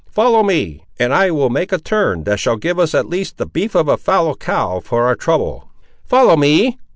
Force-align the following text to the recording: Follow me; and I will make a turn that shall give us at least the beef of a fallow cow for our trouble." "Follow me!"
Follow 0.09 0.41
me; 0.41 0.83
and 0.97 1.13
I 1.13 1.29
will 1.29 1.51
make 1.51 1.71
a 1.71 1.77
turn 1.77 2.23
that 2.23 2.39
shall 2.39 2.55
give 2.55 2.79
us 2.79 2.95
at 2.95 3.07
least 3.07 3.37
the 3.37 3.45
beef 3.45 3.75
of 3.75 3.87
a 3.87 3.97
fallow 3.97 4.33
cow 4.33 4.79
for 4.79 5.05
our 5.05 5.13
trouble." 5.15 5.69
"Follow 6.07 6.35
me!" 6.35 6.79